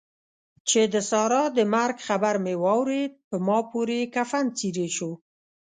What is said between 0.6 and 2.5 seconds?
چې د سارا د مرګ خبر